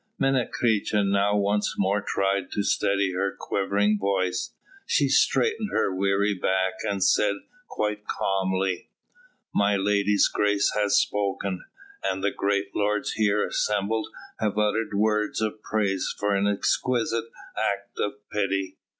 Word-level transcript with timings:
Menecreta 0.19 1.03
now 1.05 1.35
once 1.37 1.75
more 1.77 2.01
tried 2.01 2.49
to 2.53 2.63
steady 2.63 3.11
her 3.13 3.35
quivering 3.37 3.99
voice; 3.99 4.55
she 4.87 5.07
straightened 5.07 5.69
her 5.71 5.93
weary 5.95 6.33
back 6.33 6.73
and 6.83 7.03
said 7.03 7.35
quite 7.67 8.07
calmly: 8.07 8.89
"My 9.53 9.75
lady's 9.77 10.27
grace 10.27 10.71
has 10.73 10.95
spoken, 10.97 11.65
and 12.03 12.23
the 12.23 12.31
great 12.31 12.75
lords 12.75 13.11
here 13.11 13.45
assembled 13.45 14.07
have 14.39 14.57
uttered 14.57 14.95
words 14.95 15.39
of 15.39 15.61
praise 15.61 16.11
for 16.17 16.33
an 16.33 16.47
exquisite 16.47 17.25
act 17.55 17.99
of 17.99 18.27
pity. 18.31 18.79